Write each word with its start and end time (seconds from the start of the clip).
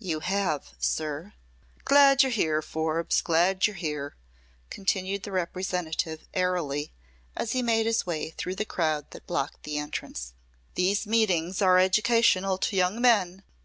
"You 0.00 0.18
have, 0.18 0.74
sir." 0.80 1.34
"Glad 1.84 2.24
you're 2.24 2.32
here, 2.32 2.60
Forbes; 2.60 3.20
glad 3.22 3.68
you're 3.68 3.76
here," 3.76 4.16
continued 4.68 5.22
the 5.22 5.30
Representative, 5.30 6.26
airily, 6.34 6.92
as 7.36 7.52
he 7.52 7.62
made 7.62 7.86
his 7.86 8.04
way 8.04 8.30
through 8.30 8.56
the 8.56 8.64
crowd 8.64 9.08
that 9.12 9.28
blocked 9.28 9.62
the 9.62 9.78
entrance. 9.78 10.34
"These 10.74 11.06
meetings 11.06 11.62
are 11.62 11.78
educational 11.78 12.58
to 12.58 12.74
young 12.76 13.00
men. 13.00 13.44